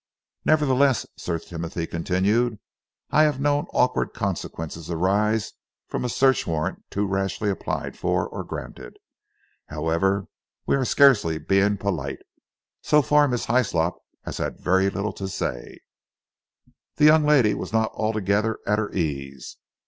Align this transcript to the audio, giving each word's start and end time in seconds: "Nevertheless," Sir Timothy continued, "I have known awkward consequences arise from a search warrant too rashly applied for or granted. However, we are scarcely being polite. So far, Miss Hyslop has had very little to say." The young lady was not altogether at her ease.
"Nevertheless," 0.45 1.05
Sir 1.15 1.37
Timothy 1.37 1.85
continued, 1.85 2.57
"I 3.11 3.21
have 3.21 3.39
known 3.39 3.67
awkward 3.71 4.13
consequences 4.15 4.89
arise 4.89 5.51
from 5.85 6.03
a 6.03 6.09
search 6.09 6.47
warrant 6.47 6.81
too 6.89 7.05
rashly 7.05 7.51
applied 7.51 7.95
for 7.95 8.27
or 8.27 8.43
granted. 8.43 8.97
However, 9.67 10.25
we 10.65 10.75
are 10.75 10.85
scarcely 10.85 11.37
being 11.37 11.77
polite. 11.77 12.23
So 12.81 13.03
far, 13.03 13.27
Miss 13.27 13.45
Hyslop 13.45 13.99
has 14.23 14.37
had 14.39 14.59
very 14.59 14.89
little 14.89 15.13
to 15.13 15.27
say." 15.27 15.81
The 16.95 17.05
young 17.05 17.23
lady 17.23 17.53
was 17.53 17.71
not 17.71 17.91
altogether 17.93 18.57
at 18.65 18.79
her 18.79 18.91
ease. 18.91 19.57